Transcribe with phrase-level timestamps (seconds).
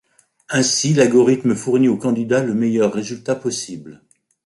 [0.49, 4.01] Ainsi, l’algorithme fournit au candidat le meilleur résultat possible.